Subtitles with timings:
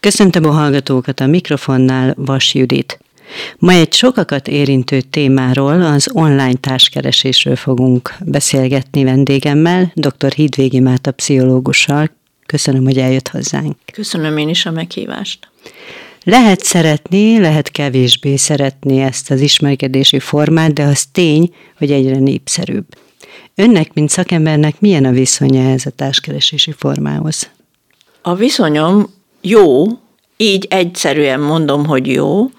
[0.00, 2.98] Köszöntöm a hallgatókat a mikrofonnál, Vas Judit.
[3.58, 10.32] Ma egy sokakat érintő témáról, az online társkeresésről fogunk beszélgetni vendégemmel, dr.
[10.32, 12.10] Hídvégi Máta pszichológussal.
[12.46, 13.76] Köszönöm, hogy eljött hozzánk.
[13.92, 15.48] Köszönöm én is a meghívást.
[16.24, 22.86] Lehet szeretni, lehet kevésbé szeretni ezt az ismerkedési formát, de az tény, hogy egyre népszerűbb.
[23.54, 27.50] Önnek, mint szakembernek milyen a viszonya ez a társkeresési formához?
[28.22, 29.84] A viszonyom jó,
[30.36, 32.50] így egyszerűen mondom, hogy jó,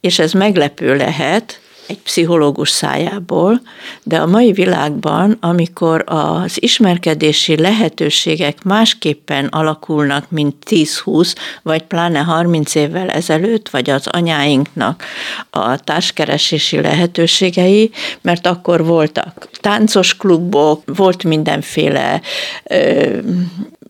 [0.00, 3.60] és ez meglepő lehet, egy pszichológus szájából,
[4.02, 12.74] de a mai világban, amikor az ismerkedési lehetőségek másképpen alakulnak, mint 10-20, vagy pláne 30
[12.74, 15.04] évvel ezelőtt, vagy az anyáinknak
[15.50, 22.20] a társkeresési lehetőségei, mert akkor voltak táncos klubok, volt mindenféle
[22.64, 23.18] ö,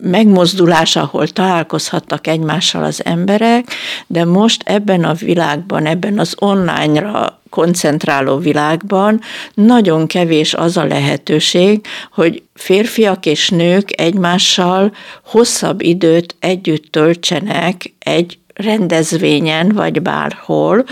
[0.03, 3.67] megmozdulás, ahol találkozhattak egymással az emberek,
[4.07, 9.21] de most ebben a világban, ebben az online-ra koncentráló világban
[9.53, 14.93] nagyon kevés az a lehetőség, hogy férfiak és nők egymással
[15.25, 20.85] hosszabb időt együtt töltsenek egy rendezvényen vagy bárhol,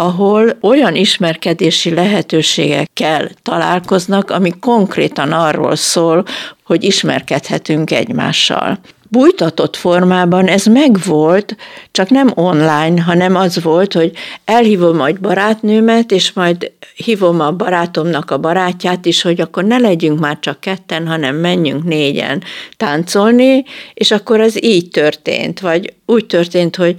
[0.00, 6.24] ahol olyan ismerkedési lehetőségekkel találkoznak, ami konkrétan arról szól,
[6.64, 8.78] hogy ismerkedhetünk egymással.
[9.10, 11.56] Bújtatott formában ez megvolt,
[11.90, 14.12] csak nem online, hanem az volt, hogy
[14.44, 20.20] elhívom majd barátnőmet, és majd hívom a barátomnak a barátját is, hogy akkor ne legyünk
[20.20, 22.42] már csak ketten, hanem menjünk négyen
[22.76, 26.94] táncolni, és akkor ez így történt, vagy úgy történt, hogy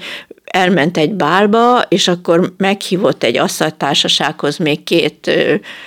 [0.49, 5.31] elment egy bálba, és akkor meghívott egy asszonytársasághoz még két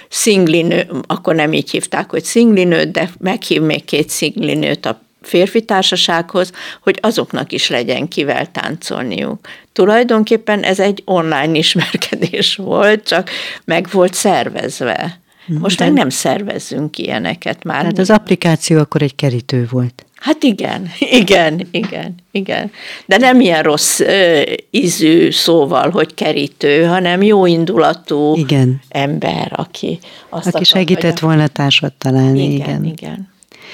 [0.09, 6.53] szinglinő, akkor nem így hívták, hogy szinglinőt, de meghív még két szinglinőt a férfi társasághoz,
[6.81, 9.49] hogy azoknak is legyen kivel táncolniuk.
[9.73, 13.31] Tulajdonképpen ez egy online ismerkedés volt, csak
[13.65, 15.21] meg volt szervezve.
[15.47, 15.85] Most De...
[15.85, 17.85] meg nem szervezzünk ilyeneket már.
[17.85, 20.07] Hát az applikáció akkor egy kerítő volt.
[20.23, 20.91] Hát igen,
[21.21, 22.71] igen, igen, igen.
[23.07, 28.81] De nem ilyen rossz ö, ízű szóval, hogy kerítő, hanem jó indulatú igen.
[28.89, 31.21] ember, aki azt Aki akar, segített hogy...
[31.21, 32.43] volna társat találni.
[32.43, 32.85] Igen, igen.
[32.85, 33.31] igen.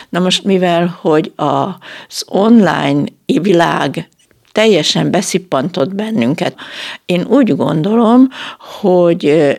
[0.09, 4.09] Na most mivel, hogy az online világ
[4.53, 6.56] teljesen beszippantott bennünket,
[7.06, 8.28] én úgy gondolom,
[8.80, 9.54] hogy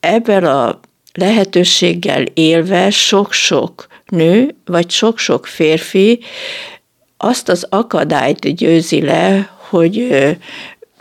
[0.00, 0.80] ebben a
[1.12, 6.20] lehetőséggel élve sok-sok nő, vagy sok-sok férfi
[7.16, 10.26] azt az akadályt győzi le, hogy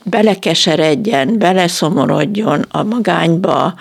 [0.03, 3.74] belekeseredjen, beleszomorodjon a magányba,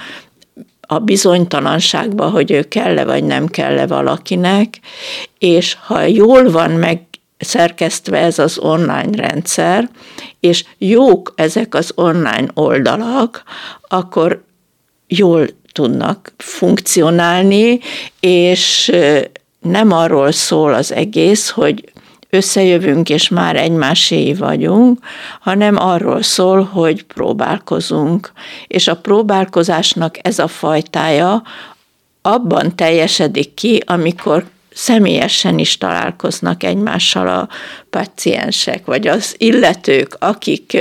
[0.81, 4.81] a bizonytalanságba, hogy ő kell-e vagy nem kell-e valakinek,
[5.39, 7.03] és ha jól van meg
[7.39, 9.91] szerkesztve ez az online rendszer,
[10.41, 13.43] és jók ezek az online oldalak,
[13.89, 14.45] akkor
[15.07, 15.47] jól
[15.79, 17.79] tudnak funkcionálni,
[18.21, 18.93] és
[19.61, 21.93] nem arról szól az egész, hogy
[22.31, 24.99] összejövünk, és már egymásé vagyunk,
[25.41, 28.33] hanem arról szól, hogy próbálkozunk.
[28.67, 31.43] És a próbálkozásnak ez a fajtája
[32.23, 37.49] abban teljesedik ki, amikor személyesen is találkoznak egymással a
[37.91, 40.77] paciensek, vagy az illetők, akik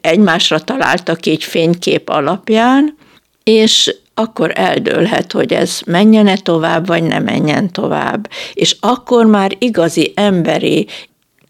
[0.00, 3.00] egymásra találtak egy fénykép alapján,
[3.44, 8.30] és akkor eldőlhet, hogy ez menjen-e tovább, vagy ne menjen tovább.
[8.54, 10.86] És akkor már igazi emberi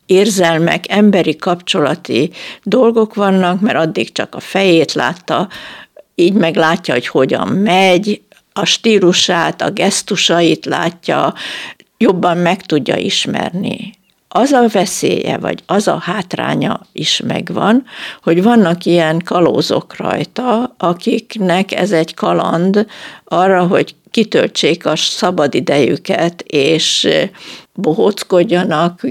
[0.07, 2.31] érzelmek, emberi kapcsolati
[2.63, 5.49] dolgok vannak, mert addig csak a fejét látta,
[6.15, 8.23] így meg látja, hogy hogyan megy,
[8.53, 11.35] a stílusát, a gesztusait látja,
[11.99, 14.01] jobban meg tudja ismerni
[14.35, 17.85] az a veszélye, vagy az a hátránya is megvan,
[18.23, 22.87] hogy vannak ilyen kalózok rajta, akiknek ez egy kaland
[23.25, 27.09] arra, hogy kitöltsék a szabad idejüket, és
[27.75, 29.07] bohóckodjanak,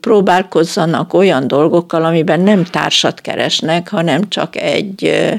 [0.00, 5.30] próbálkozzanak olyan dolgokkal, amiben nem társat keresnek, hanem csak egy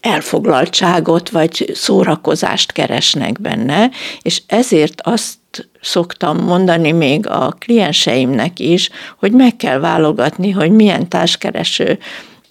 [0.00, 3.90] elfoglaltságot vagy szórakozást keresnek benne,
[4.22, 5.34] és ezért azt
[5.80, 11.98] szoktam mondani még a klienseimnek is, hogy meg kell válogatni, hogy milyen társkereső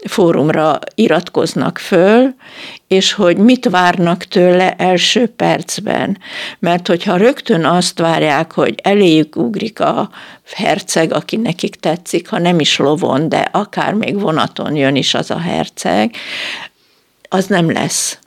[0.08, 2.34] fórumra iratkoznak föl,
[2.88, 6.18] és hogy mit várnak tőle első percben.
[6.60, 10.10] Mert hogyha rögtön azt várják, hogy eléjük ugrik a
[10.54, 15.32] herceg, aki nekik tetszik, ha nem is lovon, de akár még vonaton jön is az
[15.32, 16.16] a herceg,
[17.30, 18.20] az nem lesz.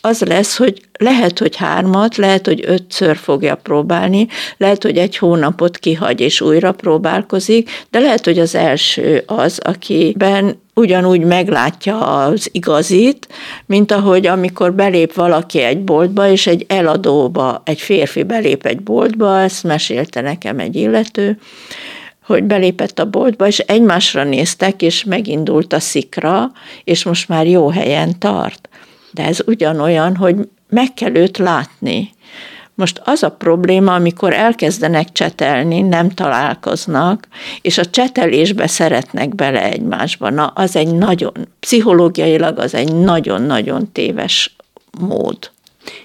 [0.00, 4.26] Az lesz, hogy lehet, hogy hármat, lehet, hogy ötször fogja próbálni,
[4.56, 10.60] lehet, hogy egy hónapot kihagy és újra próbálkozik, de lehet, hogy az első az, akiben
[10.74, 13.28] ugyanúgy meglátja az igazit,
[13.66, 19.40] mint ahogy amikor belép valaki egy boltba, és egy eladóba, egy férfi belép egy boltba,
[19.40, 21.38] ezt mesélte nekem egy illető,
[22.24, 26.52] hogy belépett a boltba, és egymásra néztek, és megindult a szikra,
[26.84, 28.68] és most már jó helyen tart.
[29.10, 30.36] De ez ugyanolyan, hogy
[30.68, 32.12] meg kell őt látni.
[32.74, 37.28] Most az a probléma, amikor elkezdenek csetelni, nem találkoznak,
[37.60, 40.30] és a csetelésbe szeretnek bele egymásba.
[40.30, 44.56] Na, az egy nagyon, pszichológiailag az egy nagyon-nagyon téves
[45.00, 45.50] mód.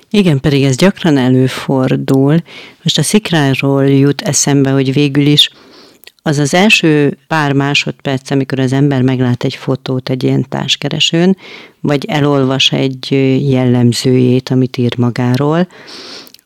[0.09, 2.37] Igen, pedig ez gyakran előfordul.
[2.81, 5.49] Most a szikráról jut eszembe, hogy végül is
[6.27, 11.37] az az első pár másodperc, amikor az ember meglát egy fotót egy ilyen társkeresőn,
[11.79, 13.11] vagy elolvas egy
[13.49, 15.67] jellemzőjét, amit ír magáról,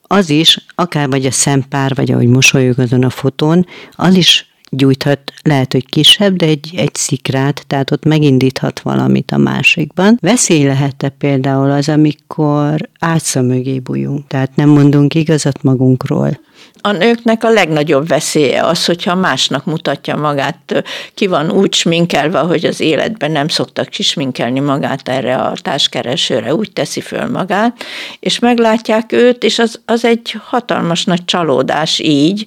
[0.02, 5.19] az is, akár vagy a szempár, vagy ahogy mosolyog azon a fotón, az is gyújthat,
[5.44, 10.18] lehet, hogy kisebb, de egy, egy szikrát, tehát ott megindíthat valamit a másikban.
[10.21, 16.39] Veszély lehet-e például az, amikor átszom mögé bújunk, tehát nem mondunk igazat magunkról?
[16.81, 20.83] A nőknek a legnagyobb veszélye az, hogyha másnak mutatja magát,
[21.13, 26.71] ki van úgy sminkelve, hogy az életben nem szoktak kisminkelni magát erre a társkeresőre, úgy
[26.71, 27.83] teszi föl magát,
[28.19, 32.45] és meglátják őt, és az, az egy hatalmas nagy csalódás így,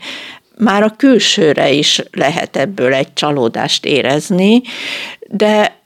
[0.62, 4.62] már a külsőre is lehet ebből egy csalódást érezni,
[5.28, 5.80] de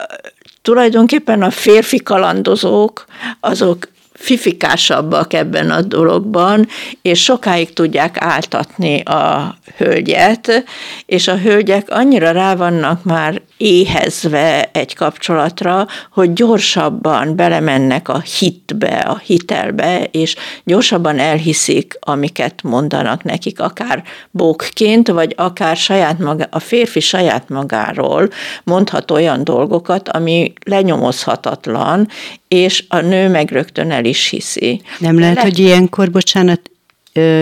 [0.62, 3.04] tulajdonképpen a férfi kalandozók,
[3.40, 6.68] azok fifikásabbak ebben a dologban,
[7.02, 10.64] és sokáig tudják áltatni a hölgyet,
[11.06, 18.88] és a hölgyek annyira rá vannak már éhezve egy kapcsolatra, hogy gyorsabban belemennek a hitbe,
[18.88, 26.58] a hitelbe, és gyorsabban elhiszik, amiket mondanak nekik, akár bókként, vagy akár saját maga, a
[26.58, 28.28] férfi saját magáról
[28.64, 32.08] mondhat olyan dolgokat, ami lenyomozhatatlan,
[32.48, 34.82] és a nő meg rögtön el is hiszi.
[34.98, 36.60] Nem lehet, Le- hogy ilyenkor, bocsánat,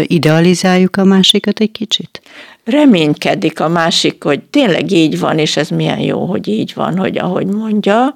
[0.02, 2.22] idealizáljuk a másikat egy kicsit?
[2.64, 7.18] Reménykedik a másik, hogy tényleg így van, és ez milyen jó, hogy így van, hogy
[7.18, 8.14] ahogy mondja,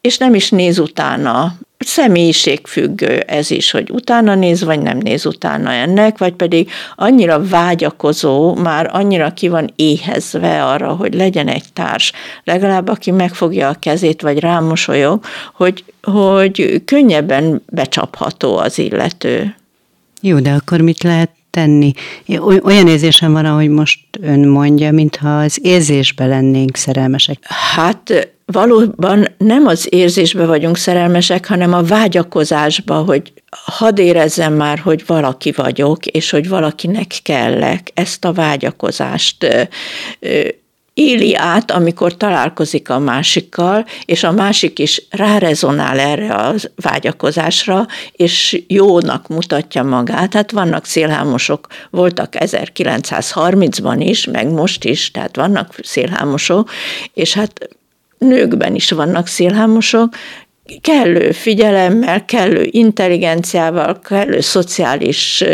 [0.00, 1.54] és nem is néz utána.
[1.78, 8.54] Személyiségfüggő ez is, hogy utána néz, vagy nem néz utána ennek, vagy pedig annyira vágyakozó,
[8.54, 12.12] már annyira ki van éhezve arra, hogy legyen egy társ,
[12.44, 15.24] legalább aki megfogja a kezét, vagy rámosolyog,
[15.54, 19.54] hogy, hogy könnyebben becsapható az illető.
[20.20, 21.92] Jó, de akkor mit lehet tenni.
[22.62, 27.38] Olyan érzésem van, ahogy most ön mondja, mintha az érzésbe lennénk szerelmesek.
[27.74, 35.02] Hát valóban nem az érzésbe vagyunk szerelmesek, hanem a vágyakozásba, hogy hadd érezzem már, hogy
[35.06, 37.90] valaki vagyok, és hogy valakinek kellek.
[37.94, 39.46] Ezt a vágyakozást
[40.94, 48.62] éli át, amikor találkozik a másikkal, és a másik is rárezonál erre a vágyakozásra, és
[48.66, 50.34] jónak mutatja magát.
[50.34, 56.70] Hát vannak szélhámosok, voltak 1930-ban is, meg most is, tehát vannak szélhámosok,
[57.14, 57.68] és hát
[58.18, 60.14] nőkben is vannak szélhámosok,
[60.80, 65.44] kellő figyelemmel, kellő intelligenciával, kellő szociális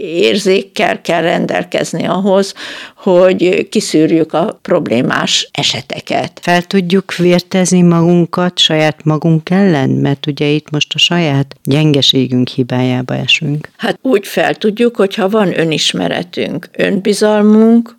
[0.00, 2.54] érzékkel kell rendelkezni ahhoz,
[2.96, 6.38] hogy kiszűrjük a problémás eseteket.
[6.42, 13.14] Fel tudjuk vértezni magunkat saját magunk ellen, mert ugye itt most a saját gyengeségünk hibájába
[13.14, 13.68] esünk.
[13.76, 17.98] Hát úgy fel tudjuk, hogyha van önismeretünk, önbizalmunk,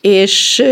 [0.00, 0.62] és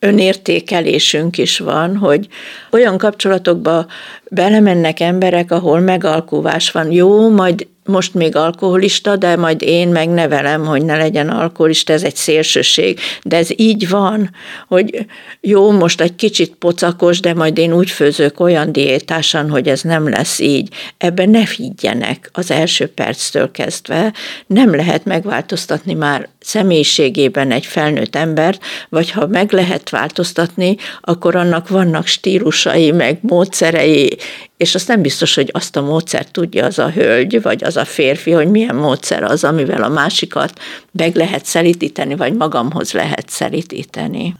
[0.00, 2.28] önértékelésünk is van, hogy
[2.70, 3.86] olyan kapcsolatokba
[4.30, 6.92] belemennek emberek, ahol megalkuvás van.
[6.92, 12.16] Jó, majd most még alkoholista, de majd én megnevelem, hogy ne legyen alkoholista, ez egy
[12.16, 13.00] szélsőség.
[13.22, 14.30] De ez így van,
[14.68, 15.06] hogy
[15.40, 20.08] jó, most egy kicsit pocakos, de majd én úgy főzök olyan diétásan, hogy ez nem
[20.08, 20.68] lesz így.
[20.98, 24.12] Ebben ne higgyenek az első perctől kezdve.
[24.46, 31.68] Nem lehet megváltoztatni már személyiségében egy felnőtt embert, vagy ha meg lehet változtatni, akkor annak
[31.68, 34.17] vannak stílusai, meg módszerei,
[34.56, 37.84] és azt nem biztos, hogy azt a módszert tudja az a hölgy, vagy az a
[37.84, 40.60] férfi, hogy milyen módszer az, amivel a másikat
[40.92, 44.34] meg lehet szelítíteni, vagy magamhoz lehet szelítíteni.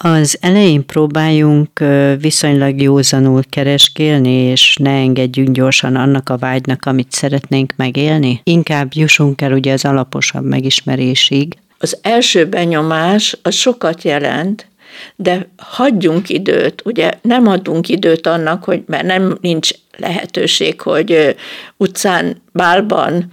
[0.00, 1.84] Az elején próbáljunk
[2.20, 8.40] viszonylag józanul kereskélni, és ne engedjünk gyorsan annak a vágynak, amit szeretnénk megélni.
[8.44, 11.56] Inkább jussunk el ugye az alaposabb megismerésig.
[11.78, 14.66] Az első benyomás az sokat jelent,
[15.16, 17.10] de hagyjunk időt, ugye?
[17.22, 21.36] Nem adunk időt annak, hogy mert nem nincs lehetőség, hogy
[21.76, 23.32] utcán, bálban,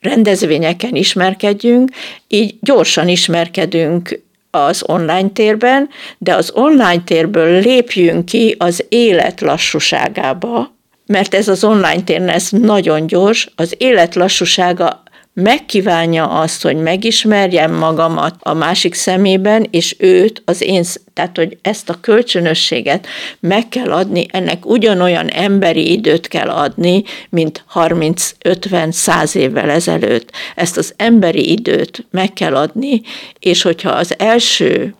[0.00, 1.90] rendezvényeken ismerkedjünk,
[2.28, 4.20] így gyorsan ismerkedünk
[4.50, 11.64] az online térben, de az online térből lépjünk ki az élet lassúságába, mert ez az
[11.64, 15.02] online tér ez nagyon gyors, az élet lassúsága
[15.42, 21.88] megkívánja azt, hogy megismerjem magamat a másik szemében, és őt, az én, tehát hogy ezt
[21.88, 23.06] a kölcsönösséget
[23.40, 30.30] meg kell adni, ennek ugyanolyan emberi időt kell adni, mint 30-50-100 évvel ezelőtt.
[30.54, 33.00] Ezt az emberi időt meg kell adni,
[33.38, 34.94] és hogyha az első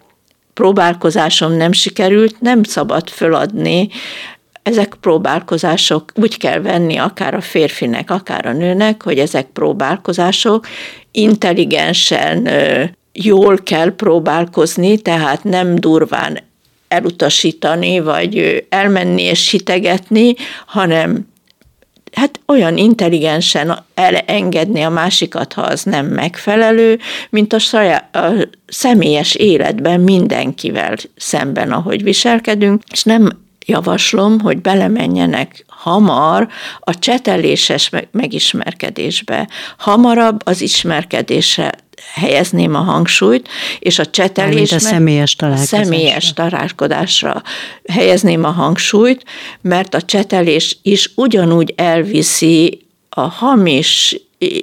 [0.55, 3.89] próbálkozásom nem sikerült, nem szabad föladni,
[4.69, 10.67] ezek próbálkozások, úgy kell venni akár a férfinek, akár a nőnek, hogy ezek próbálkozások
[11.11, 12.49] intelligensen,
[13.13, 16.39] jól kell próbálkozni, tehát nem durván
[16.89, 20.35] elutasítani, vagy elmenni és hitegetni,
[20.67, 21.29] hanem
[22.13, 26.99] hát olyan intelligensen elengedni a másikat, ha az nem megfelelő,
[27.31, 35.65] mint a, saját, a személyes életben mindenkivel szemben, ahogy viselkedünk, és nem javaslom, hogy belemenjenek
[35.69, 36.49] hamar
[36.81, 39.49] a cseteléses megismerkedésbe.
[39.79, 41.73] Hamarabb az ismerkedésre
[42.15, 43.49] helyezném a hangsúlyt,
[43.79, 45.85] és a csetelés a személyes találkozásra.
[45.85, 47.43] személyes találkozásra
[47.93, 49.25] helyezném a hangsúlyt,
[49.61, 54.17] mert a csetelés is ugyanúgy elviszi a hamis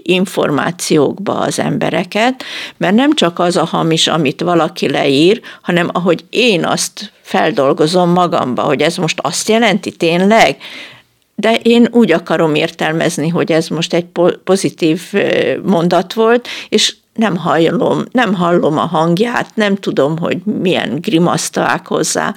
[0.03, 2.44] információkba az embereket,
[2.77, 8.62] mert nem csak az a hamis, amit valaki leír, hanem ahogy én azt feldolgozom magamba,
[8.62, 10.58] hogy ez most azt jelenti tényleg,
[11.36, 14.05] de én úgy akarom értelmezni, hogy ez most egy
[14.44, 15.01] pozitív
[15.63, 22.34] mondat volt, és nem hallom, nem hallom a hangját, nem tudom, hogy milyen grimasztalák hozzá.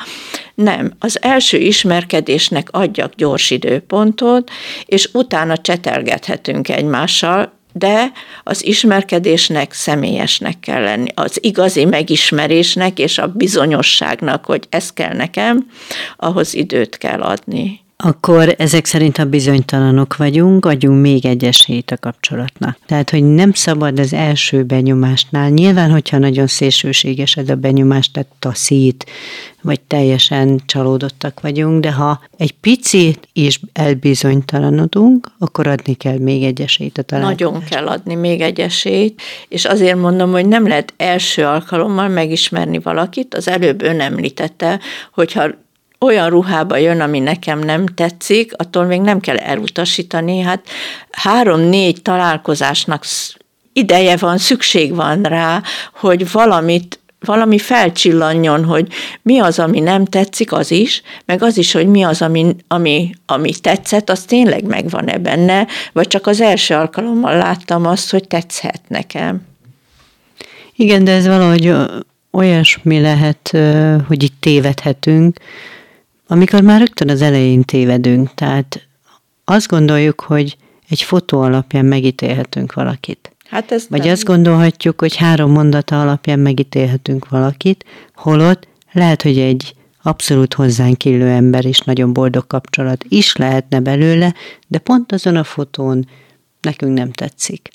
[0.54, 4.50] Nem, az első ismerkedésnek adjak gyors időpontot,
[4.84, 13.26] és utána csetelgethetünk egymással, de az ismerkedésnek személyesnek kell lenni, az igazi megismerésnek és a
[13.26, 15.70] bizonyosságnak, hogy ez kell nekem,
[16.16, 17.80] ahhoz időt kell adni.
[18.04, 22.78] Akkor ezek szerint a bizonytalanok vagyunk, adjunk még egy esélyt a kapcsolatnak.
[22.86, 28.28] Tehát, hogy nem szabad az első benyomásnál, nyilván, hogyha nagyon szélsőséges ez a benyomás, tehát
[28.38, 29.06] taszít,
[29.62, 36.60] vagy teljesen csalódottak vagyunk, de ha egy picit is elbizonytalanodunk, akkor adni kell még egy
[36.60, 37.50] esélyt a találkozásra.
[37.50, 42.78] Nagyon kell adni még egy esélyt, és azért mondom, hogy nem lehet első alkalommal megismerni
[42.78, 44.80] valakit, az előbb ön említette,
[45.12, 45.66] hogyha
[46.00, 50.40] olyan ruhába jön, ami nekem nem tetszik, attól még nem kell elutasítani.
[50.40, 50.68] Hát
[51.10, 53.04] három-négy találkozásnak
[53.72, 55.62] ideje van, szükség van rá,
[55.92, 58.88] hogy valamit valami felcsillanjon, hogy
[59.22, 63.10] mi az, ami nem tetszik, az is, meg az is, hogy mi az, ami, ami,
[63.26, 68.80] ami tetszett, az tényleg megvan-e benne, vagy csak az első alkalommal láttam azt, hogy tetszhet
[68.88, 69.46] nekem.
[70.74, 71.74] Igen, de ez valahogy
[72.30, 73.56] olyasmi lehet,
[74.06, 75.36] hogy itt tévedhetünk,
[76.28, 78.86] amikor már rögtön az elején tévedünk, tehát
[79.44, 80.56] azt gondoljuk, hogy
[80.88, 83.32] egy fotó alapján megítélhetünk valakit.
[83.48, 84.10] Hát ez Vagy nem.
[84.10, 91.28] azt gondolhatjuk, hogy három mondata alapján megítélhetünk valakit, holott lehet, hogy egy abszolút hozzánk illő
[91.28, 94.34] ember is nagyon boldog kapcsolat is lehetne belőle,
[94.66, 96.08] de pont azon a fotón
[96.60, 97.70] nekünk nem tetszik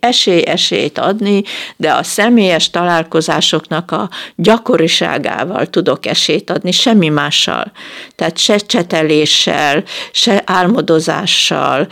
[0.00, 1.42] esély-esélyt adni,
[1.76, 7.72] de a személyes találkozásoknak a gyakoriságával tudok esélyt adni, semmi mással.
[8.14, 11.88] Tehát se cseteléssel, se álmodozással,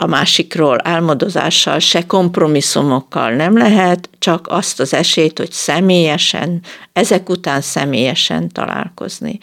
[0.00, 7.60] a másikról álmodozással, se kompromisszumokkal nem lehet, csak azt az esélyt, hogy személyesen, ezek után
[7.60, 9.38] személyesen találkozni.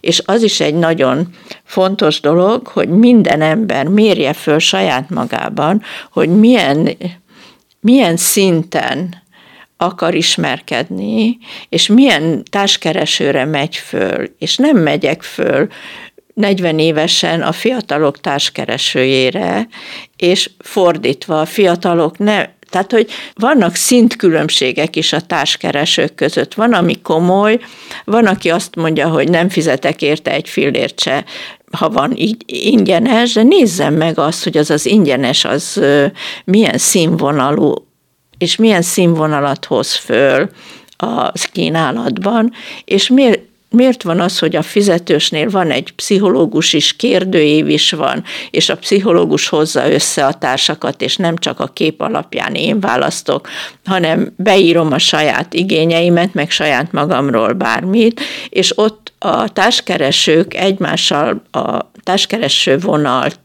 [0.00, 1.28] És az is egy nagyon
[1.64, 6.96] fontos dolog, hogy minden ember mérje föl saját magában, hogy milyen
[7.82, 9.22] milyen szinten
[9.76, 15.68] akar ismerkedni, és milyen társkeresőre megy föl, és nem megyek föl
[16.34, 19.68] 40 évesen a fiatalok társkeresőjére,
[20.16, 26.54] és fordítva a fiatalok ne, tehát, hogy vannak szintkülönbségek is a társkeresők között.
[26.54, 27.58] Van, ami komoly,
[28.04, 31.24] van, aki azt mondja, hogy nem fizetek érte egy fillért se,
[31.72, 35.80] ha van így ingyenes, de nézzem meg azt, hogy az az ingyenes az
[36.44, 37.74] milyen színvonalú,
[38.38, 40.50] és milyen színvonalat hoz föl
[40.96, 42.52] a kínálatban,
[42.84, 48.24] és miért, miért van az, hogy a fizetősnél van egy pszichológus is, kérdőív is van,
[48.50, 53.48] és a pszichológus hozza össze a társakat, és nem csak a kép alapján én választok,
[53.84, 61.90] hanem beírom a saját igényeimet, meg saját magamról bármit, és ott a társkeresők egymással a
[62.02, 63.40] társkereső vonalt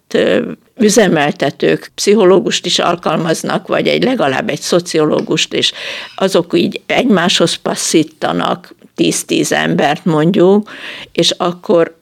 [0.78, 5.74] üzemeltetők pszichológust is alkalmaznak, vagy egy legalább egy szociológust, és
[6.16, 10.70] azok így egymáshoz passzítanak 10-10 embert mondjuk,
[11.12, 11.96] és akkor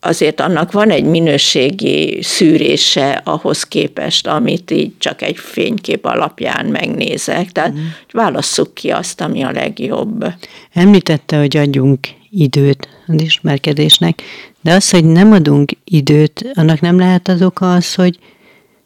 [0.00, 7.52] azért annak van egy minőségi szűrése ahhoz képest, amit így csak egy fénykép alapján megnézek.
[7.52, 7.86] Tehát mm.
[8.12, 10.24] válasszuk ki azt, ami a legjobb.
[10.72, 11.98] Említette, hogy adjunk
[12.30, 14.22] időt az ismerkedésnek,
[14.60, 18.18] de az, hogy nem adunk időt, annak nem lehet az oka az, hogy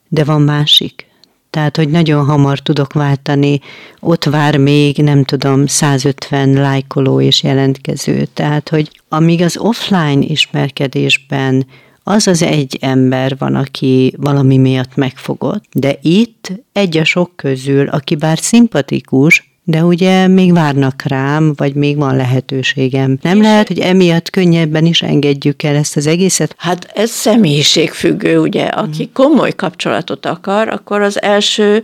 [0.08, 1.06] de van másik.
[1.50, 3.61] Tehát, hogy nagyon hamar tudok váltani,
[4.00, 8.25] ott vár még, nem tudom, 150 lájkoló és jelentkező.
[8.34, 11.66] Tehát, hogy amíg az offline ismerkedésben
[12.02, 17.88] az az egy ember van, aki valami miatt megfogott, de itt egy a sok közül,
[17.88, 23.19] aki bár szimpatikus, de ugye még várnak rám, vagy még van lehetőségem.
[23.23, 26.54] Nem És lehet, hogy emiatt könnyebben is engedjük el ezt az egészet?
[26.59, 28.64] Hát ez személyiségfüggő, ugye.
[28.64, 31.83] Aki komoly kapcsolatot akar, akkor az első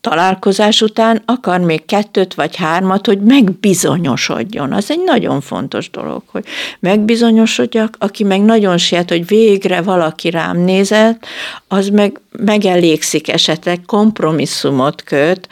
[0.00, 4.72] találkozás után akar még kettőt vagy hármat, hogy megbizonyosodjon.
[4.72, 6.44] Az egy nagyon fontos dolog, hogy
[6.80, 11.26] megbizonyosodjak, aki meg nagyon siet, hogy végre valaki rám nézett,
[11.68, 15.48] az meg megelégszik esetleg, kompromisszumot köt,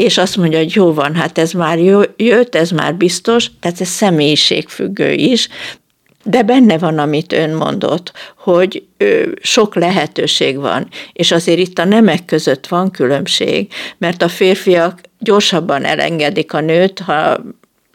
[0.00, 1.78] és azt mondja, hogy jó van, hát ez már
[2.16, 5.48] jött, ez már biztos, tehát ez személyiségfüggő is,
[6.24, 8.82] de benne van, amit ön mondott, hogy
[9.42, 15.84] sok lehetőség van, és azért itt a nemek között van különbség, mert a férfiak gyorsabban
[15.84, 17.40] elengedik a nőt, ha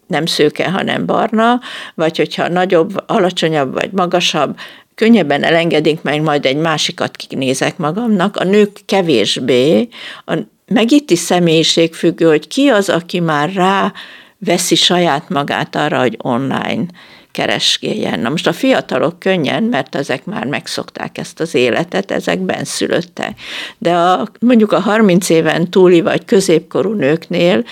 [0.07, 1.59] nem szőke, hanem barna,
[1.95, 4.57] vagy hogyha nagyobb, alacsonyabb vagy magasabb,
[4.95, 9.87] könnyebben elengedik, meg majd egy másikat kinézek magamnak, a nők kevésbé,
[10.25, 10.33] a
[10.67, 13.93] meg itt is személyiségfüggő, hogy ki az, aki már rá
[14.37, 16.85] veszi saját magát arra, hogy online
[17.31, 18.19] keresgéljen.
[18.19, 23.39] Na most a fiatalok könnyen, mert ezek már megszokták ezt az életet, ezek benszülöttek.
[23.77, 27.63] De a, mondjuk a 30 éven túli vagy középkorú nőknél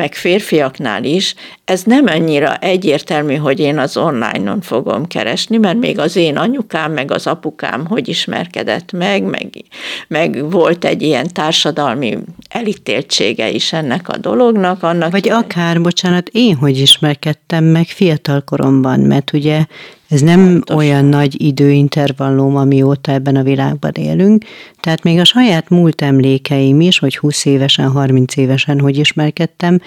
[0.00, 5.98] meg férfiaknál is, ez nem annyira egyértelmű, hogy én az online-on fogom keresni, mert még
[5.98, 9.50] az én anyukám, meg az apukám hogy ismerkedett meg, meg,
[10.08, 14.82] meg volt egy ilyen társadalmi elítéltsége is ennek a dolognak.
[14.82, 19.64] Annak Vagy akár, bocsánat, én hogy ismerkedtem meg fiatal koromban, mert ugye
[20.10, 20.76] ez nem Pontosan.
[20.76, 24.44] olyan nagy időintervallum, amióta ebben a világban élünk,
[24.80, 29.80] tehát még a saját múlt emlékeim is, hogy 20 évesen, 30 évesen hogy ismerkedtem,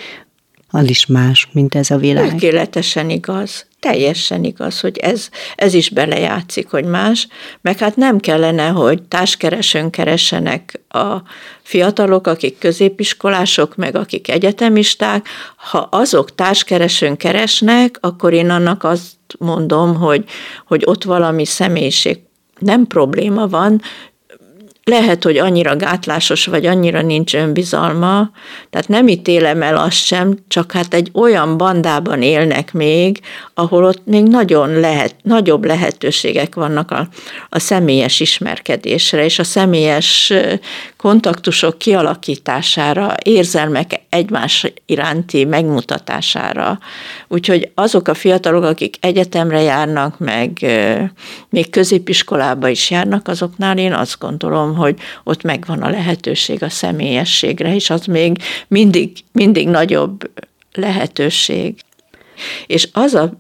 [0.69, 2.29] az is más, mint ez a világ.
[2.29, 3.65] Tökéletesen igaz.
[3.83, 7.27] Teljesen igaz, hogy ez, ez is belejátszik, hogy más,
[7.61, 11.15] meg hát nem kellene, hogy társkeresőn keressenek a
[11.61, 15.27] fiatalok, akik középiskolások, meg akik egyetemisták.
[15.55, 20.23] Ha azok társkeresőn keresnek, akkor én annak azt mondom, hogy,
[20.67, 22.19] hogy ott valami személyiség
[22.59, 23.81] nem probléma van,
[24.85, 28.31] lehet, hogy annyira gátlásos, vagy annyira nincs önbizalma,
[28.69, 33.19] tehát nem ítélem el azt sem, csak hát egy olyan bandában élnek még,
[33.53, 37.07] ahol ott még nagyon lehet, nagyobb lehetőségek vannak a,
[37.49, 40.33] a személyes ismerkedésre, és a személyes
[40.97, 46.79] kontaktusok kialakítására, érzelmek egymás iránti megmutatására.
[47.27, 50.65] Úgyhogy azok a fiatalok, akik egyetemre járnak, meg
[51.49, 57.75] még középiskolába is járnak, azoknál én azt gondolom, hogy ott megvan a lehetőség a személyességre,
[57.75, 60.31] és az még mindig, mindig nagyobb
[60.73, 61.75] lehetőség.
[62.67, 63.33] És az a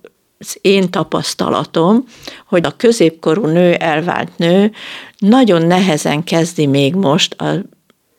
[0.43, 2.03] az én tapasztalatom,
[2.45, 4.71] hogy a középkorú nő, elvált nő
[5.17, 7.61] nagyon nehezen kezdi még most a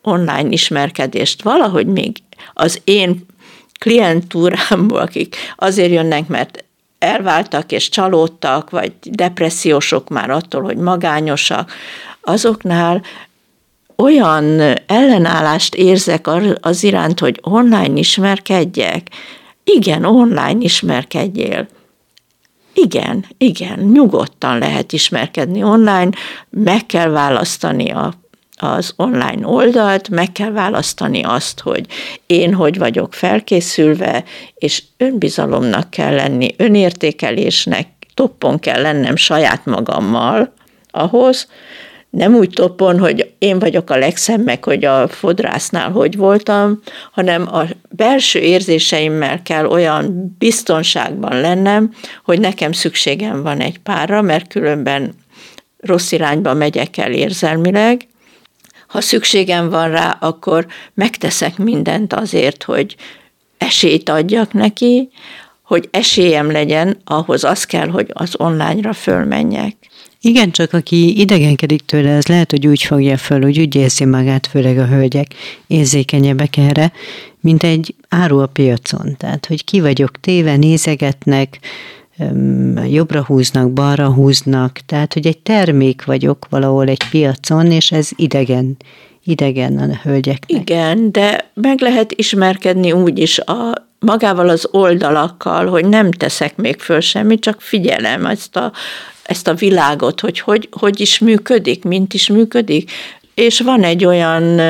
[0.03, 1.43] online ismerkedést.
[1.43, 2.17] Valahogy még
[2.53, 3.27] az én
[3.79, 6.65] klientúrámból, akik azért jönnek, mert
[6.99, 11.73] elváltak és csalódtak, vagy depressziósok már attól, hogy magányosak,
[12.25, 13.03] azoknál
[13.97, 16.27] olyan ellenállást érzek
[16.61, 19.09] az iránt, hogy online ismerkedjek.
[19.65, 21.69] Igen, online ismerkedjél.
[22.75, 26.11] Igen, igen, nyugodtan lehet ismerkedni online,
[26.51, 28.15] meg kell választani a
[28.57, 31.87] az online oldalt, meg kell választani azt, hogy
[32.27, 40.53] én hogy vagyok felkészülve, és önbizalomnak kell lenni, önértékelésnek, toppon kell lennem saját magammal
[40.91, 41.49] ahhoz,
[42.15, 46.81] nem úgy toppon, hogy én vagyok a legszebb, hogy a fodrásznál hogy voltam,
[47.13, 54.49] hanem a belső érzéseimmel kell olyan biztonságban lennem, hogy nekem szükségem van egy párra, mert
[54.49, 55.15] különben
[55.81, 58.07] rossz irányba megyek el érzelmileg.
[58.89, 62.97] Ha szükségem van rá, akkor megteszek mindent azért, hogy
[63.59, 65.09] esélyt adjak neki,
[65.63, 69.77] hogy esélyem legyen, ahhoz az kell, hogy az online-ra fölmenjek.
[70.25, 74.47] Igen, csak aki idegenkedik tőle, az lehet, hogy úgy fogja föl, hogy úgy érzi magát,
[74.47, 75.35] főleg a hölgyek
[75.67, 76.93] érzékenyebbek erre,
[77.41, 79.17] mint egy áru a piacon.
[79.17, 81.59] Tehát, hogy ki vagyok téve, nézegetnek,
[82.91, 88.77] jobbra húznak, balra húznak, tehát, hogy egy termék vagyok valahol egy piacon, és ez idegen,
[89.25, 90.61] idegen a hölgyeknek.
[90.61, 93.73] Igen, de meg lehet ismerkedni úgy is a
[94.05, 98.73] magával az oldalakkal, hogy nem teszek még föl semmit, csak figyelem ezt a,
[99.23, 102.91] ezt a világot, hogy, hogy hogy is működik, mint is működik,
[103.35, 104.61] és van egy olyan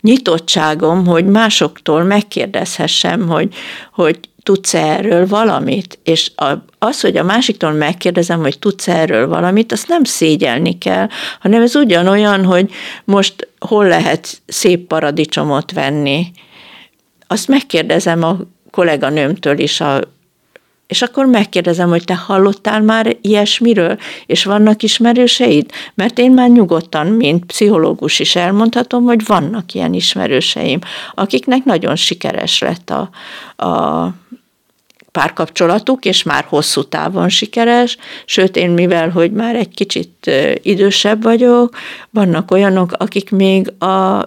[0.00, 3.54] nyitottságom, hogy másoktól megkérdezhessem, hogy,
[3.92, 5.98] hogy tudsz erről valamit?
[6.02, 6.30] És
[6.78, 11.08] az, hogy a másiktól megkérdezem, hogy tudsz erről valamit, azt nem szégyelni kell,
[11.40, 12.70] hanem ez ugyanolyan, hogy
[13.04, 16.26] most hol lehet szép paradicsomot venni.
[17.26, 18.36] Azt megkérdezem a
[18.70, 20.00] kolléganőmtől is a
[20.90, 25.70] és akkor megkérdezem, hogy te hallottál már ilyesmiről, és vannak ismerőseid?
[25.94, 30.78] Mert én már nyugodtan, mint pszichológus is elmondhatom, hogy vannak ilyen ismerőseim,
[31.14, 33.10] akiknek nagyon sikeres lett a,
[33.66, 34.08] a
[35.12, 40.30] párkapcsolatuk, és már hosszú távon sikeres, sőt én mivel, hogy már egy kicsit
[40.62, 41.76] idősebb vagyok,
[42.10, 44.24] vannak olyanok, akik még a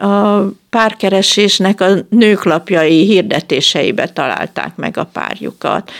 [0.00, 5.90] a párkeresésnek a nőklapjai hirdetéseibe találták meg a párjukat.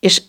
[0.00, 0.22] És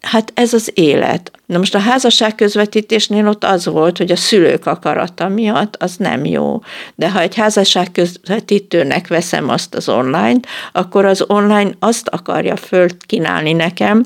[0.00, 1.30] hát ez az élet.
[1.46, 6.24] Na most a házasság közvetítésnél ott az volt, hogy a szülők akarata miatt az nem
[6.24, 6.62] jó.
[6.94, 10.40] De ha egy házasság közvetítőnek veszem azt az online,
[10.72, 14.04] akkor az online azt akarja fölkínálni nekem,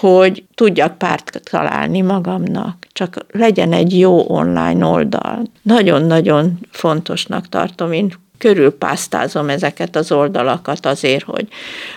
[0.00, 2.86] hogy tudjak párt találni magamnak.
[2.92, 5.42] Csak legyen egy jó online oldal.
[5.62, 11.48] Nagyon-nagyon fontosnak tartom én körülpásztázom ezeket az oldalakat azért, hogy,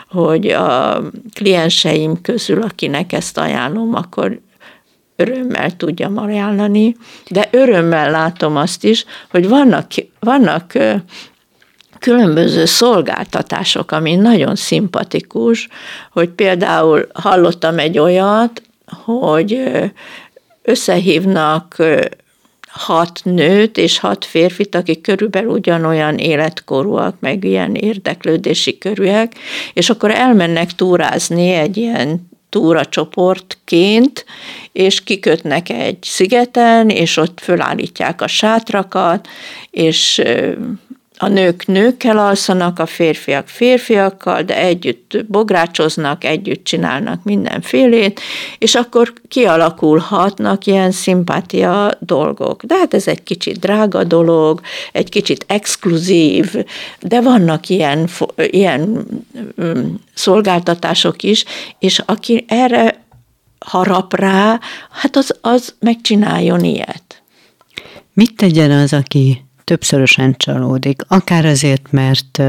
[0.10, 1.02] hogy a
[1.34, 4.40] klienseim közül, akinek ezt ajánlom, akkor
[5.16, 6.96] örömmel tudjam ajánlani,
[7.30, 9.88] de örömmel látom azt is, hogy vannak,
[10.20, 10.74] vannak
[12.00, 15.68] különböző szolgáltatások, ami nagyon szimpatikus,
[16.12, 18.62] hogy például hallottam egy olyat,
[19.06, 19.70] hogy
[20.64, 21.76] összehívnak
[22.78, 29.34] hat nőt és hat férfit, akik körülbelül ugyanolyan életkorúak, meg ilyen érdeklődési körűek,
[29.74, 34.26] és akkor elmennek túrázni egy ilyen túracsoportként,
[34.72, 39.28] és kikötnek egy szigeten, és ott fölállítják a sátrakat,
[39.70, 40.22] és
[41.18, 48.22] a nők nőkkel alszanak, a férfiak férfiakkal, de együtt bográcsoznak, együtt csinálnak mindenfélét,
[48.58, 52.64] és akkor kialakulhatnak ilyen szimpátia dolgok.
[52.64, 56.56] De hát ez egy kicsit drága dolog, egy kicsit exkluzív,
[57.00, 59.06] de vannak ilyen, ilyen
[59.62, 61.46] mm, szolgáltatások is,
[61.80, 63.06] és aki erre
[63.60, 64.60] harap rá,
[64.92, 67.22] hát az, az megcsináljon ilyet.
[68.14, 72.42] Mit tegyen az, aki többszörösen csalódik, akár azért, mert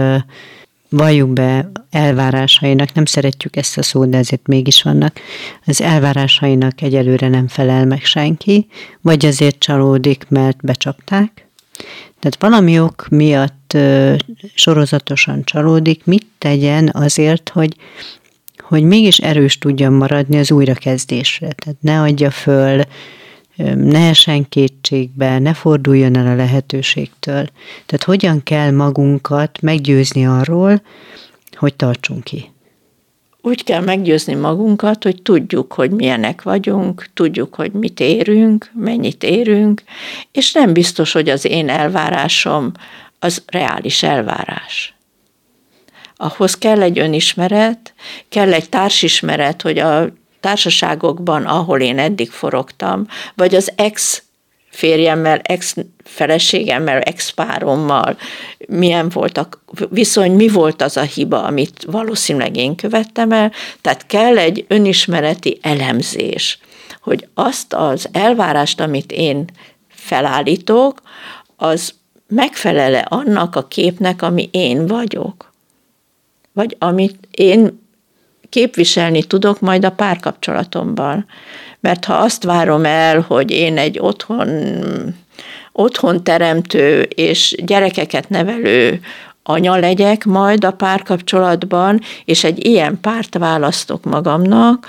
[0.89, 5.21] valljuk be elvárásainak, nem szeretjük ezt a szót, de ezért mégis vannak,
[5.67, 8.67] az elvárásainak egyelőre nem felel meg senki,
[9.01, 11.47] vagy azért csalódik, mert becsapták.
[12.21, 13.77] Tehát valami ok miatt
[14.55, 17.77] sorozatosan csalódik, mit tegyen azért, hogy
[18.59, 21.53] hogy mégis erős tudjon maradni az újrakezdésre.
[21.53, 22.83] Tehát ne adja föl,
[23.75, 27.49] ne esen kétségbe, ne forduljon el a lehetőségtől.
[27.87, 30.83] Tehát hogyan kell magunkat meggyőzni arról,
[31.57, 32.51] hogy tartsunk ki?
[33.41, 39.83] Úgy kell meggyőzni magunkat, hogy tudjuk, hogy milyenek vagyunk, tudjuk, hogy mit érünk, mennyit érünk,
[40.33, 42.73] és nem biztos, hogy az én elvárásom
[43.19, 44.95] az reális elvárás.
[46.17, 47.95] Ahhoz kell egy önismeret,
[48.29, 54.23] kell egy társismeret, hogy a társaságokban, ahol én eddig forogtam, vagy az ex
[54.71, 55.75] férjemmel, ex
[56.05, 58.17] feleségemmel, ex párommal,
[58.69, 59.49] milyen volt a
[59.89, 63.53] viszony, mi volt az a hiba, amit valószínűleg én követtem el.
[63.81, 66.59] Tehát kell egy önismereti elemzés,
[67.01, 69.45] hogy azt az elvárást, amit én
[69.89, 71.03] felállítok,
[71.57, 71.95] az
[72.29, 75.53] megfelele annak a képnek, ami én vagyok.
[76.53, 77.88] Vagy amit én
[78.49, 81.27] képviselni tudok majd a párkapcsolatomban.
[81.81, 84.49] Mert ha azt várom el, hogy én egy otthon,
[85.73, 89.01] otthon teremtő és gyerekeket nevelő
[89.43, 94.87] anya legyek majd a párkapcsolatban, és egy ilyen párt választok magamnak,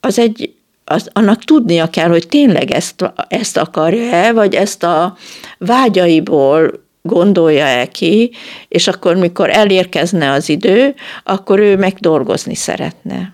[0.00, 5.16] az egy, az, annak tudnia kell, hogy tényleg ezt, ezt akarja-e, vagy ezt a
[5.58, 8.30] vágyaiból gondolja-e ki,
[8.68, 13.32] és akkor, mikor elérkezne az idő, akkor ő meg dolgozni szeretne.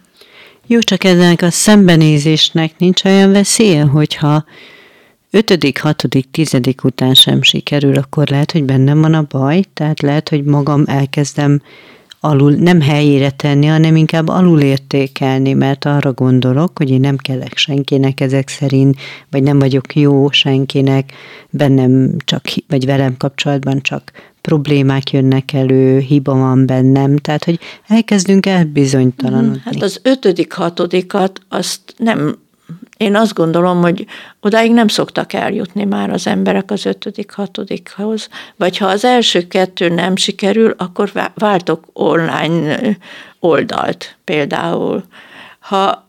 [0.67, 4.45] Jó, csak ennek a szembenézésnek nincs olyan veszélye, hogyha
[5.31, 10.29] ötödik, hatodik, tizedik után sem sikerül, akkor lehet, hogy bennem van a baj, tehát lehet,
[10.29, 11.63] hogy magam elkezdem
[12.25, 17.57] alul, nem helyére tenni, hanem inkább alul értékelni, mert arra gondolok, hogy én nem kellek
[17.57, 18.97] senkinek ezek szerint,
[19.31, 21.13] vagy nem vagyok jó senkinek,
[21.51, 28.47] bennem csak, vagy velem kapcsolatban csak problémák jönnek elő, hiba van bennem, tehát hogy elkezdünk
[28.47, 29.61] elbizonytalanodni.
[29.65, 32.37] Hát az ötödik, hatodikat azt nem
[32.97, 34.07] én azt gondolom, hogy
[34.41, 39.89] odáig nem szoktak eljutni már az emberek az ötödik, hatodikhoz, vagy ha az első kettő
[39.89, 42.79] nem sikerül, akkor váltok online
[43.39, 45.05] oldalt például.
[45.59, 46.09] Ha,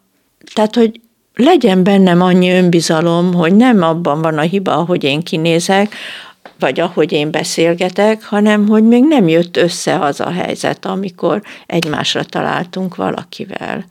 [0.53, 0.99] tehát, hogy
[1.35, 5.95] legyen bennem annyi önbizalom, hogy nem abban van a hiba, ahogy én kinézek,
[6.59, 12.23] vagy ahogy én beszélgetek, hanem hogy még nem jött össze az a helyzet, amikor egymásra
[12.23, 13.85] találtunk valakivel.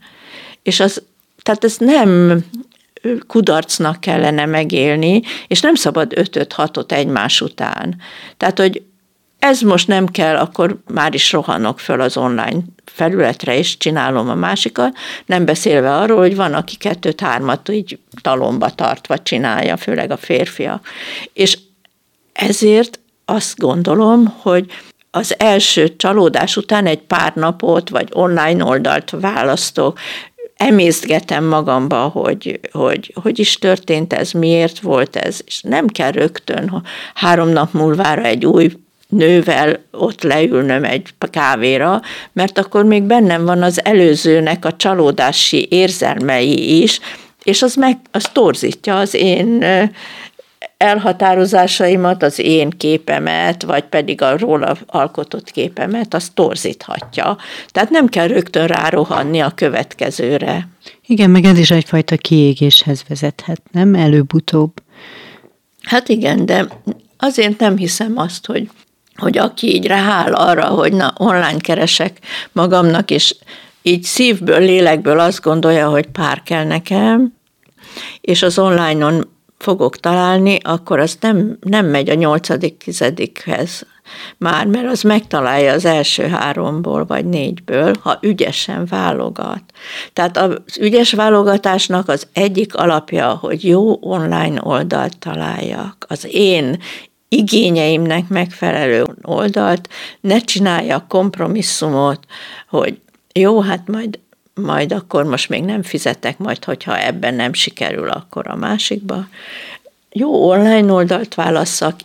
[0.63, 1.03] És az,
[1.43, 2.43] tehát ez nem
[3.27, 7.95] kudarcnak kellene megélni, és nem szabad ötöt-hatot egymás után.
[8.37, 8.83] Tehát, hogy
[9.39, 14.35] ez most nem kell, akkor már is rohanok föl az online felületre, és csinálom a
[14.35, 20.81] másikat, nem beszélve arról, hogy van, aki kettőt-hármat így talomba tartva csinálja, főleg a férfia.
[21.33, 21.57] És
[22.33, 24.71] ezért azt gondolom, hogy
[25.11, 29.99] az első csalódás után egy pár napot, vagy online oldalt választok,
[30.57, 36.69] emésztgetem magamba, hogy, hogy hogy is történt ez, miért volt ez, és nem kell rögtön
[36.69, 36.81] ha
[37.13, 38.71] három nap múlvára egy új
[39.07, 42.01] nővel ott leülnöm egy kávéra,
[42.33, 46.99] mert akkor még bennem van az előzőnek a csalódási érzelmei is,
[47.43, 49.65] és az meg, az torzítja az én
[50.77, 57.37] elhatározásaimat, az én képemet, vagy pedig a róla alkotott képemet, az torzíthatja.
[57.67, 60.67] Tehát nem kell rögtön rárohanni a következőre.
[61.05, 63.95] Igen, meg ez is egyfajta kiégéshez vezethet, nem?
[63.95, 64.71] Előbb-utóbb.
[65.81, 66.67] Hát igen, de
[67.17, 68.69] azért nem hiszem azt, hogy,
[69.15, 72.19] hogy aki így rááll arra, hogy na, online keresek
[72.51, 73.35] magamnak, és
[73.81, 77.33] így szívből, lélekből azt gondolja, hogy pár kell nekem,
[78.21, 83.85] és az online-on fogok találni, akkor az nem, nem megy a nyolcadik, tizedikhez
[84.37, 89.63] már, mert az megtalálja az első háromból vagy négyből, ha ügyesen válogat.
[90.13, 96.05] Tehát az ügyes válogatásnak az egyik alapja, hogy jó online oldalt találjak.
[96.07, 96.79] Az én
[97.29, 99.89] igényeimnek megfelelő oldalt,
[100.21, 102.19] ne csinálja kompromisszumot,
[102.69, 102.99] hogy
[103.33, 104.19] jó, hát majd
[104.61, 109.27] majd akkor most még nem fizetek, majd hogyha ebben nem sikerül, akkor a másikba.
[110.11, 111.99] Jó online oldalt válasszak,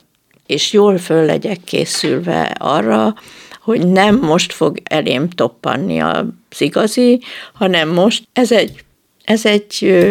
[0.47, 3.15] és jól föl legyek készülve arra,
[3.61, 6.25] hogy nem most fog elém toppanni az
[6.59, 7.21] igazi,
[7.53, 8.85] hanem most ez egy,
[9.25, 10.05] ez egy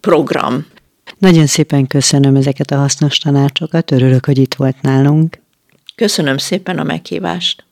[0.00, 0.66] program.
[1.18, 5.40] Nagyon szépen köszönöm ezeket a hasznos tanácsokat, örülök, hogy itt volt nálunk.
[5.94, 7.64] Köszönöm szépen a meghívást.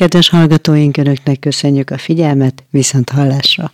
[0.00, 3.64] Kedves hallgatóink, Önöknek köszönjük a figyelmet, viszont hallásra!